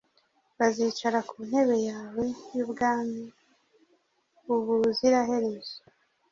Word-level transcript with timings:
bazicara 0.57 1.19
ku 1.29 1.37
ntebe 1.49 1.77
yawe 1.89 2.25
y'ubwami 2.55 3.23
ubuziraherezo 4.53 5.77